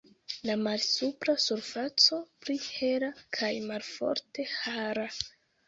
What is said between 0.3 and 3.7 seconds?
La malsupra surfaco pli hela kaj